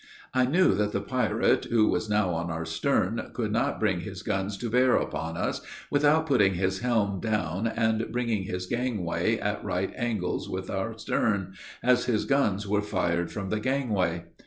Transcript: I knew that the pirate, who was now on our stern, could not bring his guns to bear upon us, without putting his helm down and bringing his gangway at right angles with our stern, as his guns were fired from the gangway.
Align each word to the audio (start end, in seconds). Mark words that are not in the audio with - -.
I 0.33 0.47
knew 0.47 0.73
that 0.73 0.93
the 0.93 0.99
pirate, 0.99 1.65
who 1.65 1.87
was 1.87 2.09
now 2.09 2.31
on 2.33 2.49
our 2.49 2.65
stern, 2.65 3.29
could 3.35 3.51
not 3.51 3.79
bring 3.79 3.99
his 3.99 4.23
guns 4.23 4.57
to 4.57 4.69
bear 4.71 4.95
upon 4.95 5.37
us, 5.37 5.61
without 5.91 6.25
putting 6.25 6.55
his 6.55 6.79
helm 6.79 7.19
down 7.19 7.67
and 7.67 8.11
bringing 8.11 8.45
his 8.45 8.65
gangway 8.65 9.37
at 9.37 9.63
right 9.63 9.93
angles 9.95 10.49
with 10.49 10.71
our 10.71 10.97
stern, 10.97 11.53
as 11.83 12.05
his 12.05 12.25
guns 12.25 12.67
were 12.67 12.81
fired 12.81 13.31
from 13.31 13.49
the 13.49 13.59
gangway. 13.59 14.23